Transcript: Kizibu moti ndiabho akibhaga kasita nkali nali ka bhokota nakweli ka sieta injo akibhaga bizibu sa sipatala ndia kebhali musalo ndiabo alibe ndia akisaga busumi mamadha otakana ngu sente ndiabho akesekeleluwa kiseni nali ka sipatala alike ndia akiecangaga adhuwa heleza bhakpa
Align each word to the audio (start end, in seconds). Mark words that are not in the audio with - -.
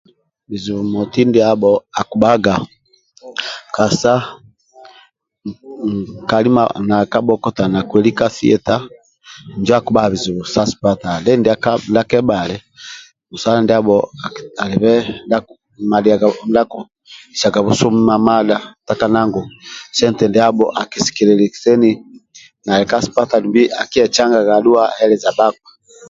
Kizibu 0.47 0.81
moti 0.93 1.21
ndiabho 1.27 1.71
akibhaga 2.01 2.53
kasita 3.75 4.13
nkali 6.25 6.49
nali 6.87 7.07
ka 7.11 7.19
bhokota 7.25 7.63
nakweli 7.71 8.11
ka 8.19 8.27
sieta 8.35 8.75
injo 9.55 9.73
akibhaga 9.77 10.11
bizibu 10.13 10.41
sa 10.53 10.61
sipatala 10.69 11.31
ndia 11.39 12.03
kebhali 12.09 12.55
musalo 13.29 13.59
ndiabo 13.63 13.95
alibe 14.61 14.93
ndia 15.27 16.15
akisaga 16.61 17.59
busumi 17.65 17.99
mamadha 18.09 18.57
otakana 18.81 19.19
ngu 19.27 19.41
sente 19.97 20.23
ndiabho 20.27 20.65
akesekeleluwa 20.81 21.51
kiseni 21.53 21.89
nali 22.65 22.83
ka 22.89 22.97
sipatala 23.05 23.37
alike 23.41 23.49
ndia 23.51 23.73
akiecangaga 23.81 24.51
adhuwa 24.57 24.83
heleza 24.97 25.29
bhakpa 25.37 25.69